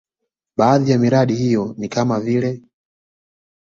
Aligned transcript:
Baadhi 0.57 0.91
ya 0.91 0.99
miradi 0.99 1.35
hiyo 1.35 1.75
ni 1.77 1.89
kama 1.89 2.19
vile 2.19 2.61